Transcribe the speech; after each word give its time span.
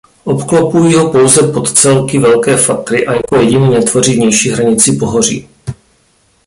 Obklopují 0.25 0.93
ho 0.93 1.11
pouze 1.11 1.53
podcelky 1.53 2.19
Velké 2.19 2.57
Fatry 2.57 3.07
a 3.07 3.13
jako 3.13 3.35
jediný 3.35 3.69
netvoří 3.69 4.15
vnější 4.15 4.49
hranici 4.49 4.93
pohoří. 4.93 5.47